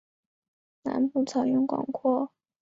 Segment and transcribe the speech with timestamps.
[0.81, 2.31] 南部草原广阔。